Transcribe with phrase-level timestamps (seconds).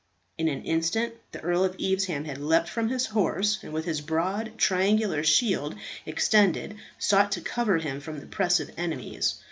[0.39, 4.01] In an instant the Earl of Evesham had leapt from his horse and with his
[4.01, 5.75] broad triangular shield
[6.07, 9.35] extended sought to cover him from the press of enemies.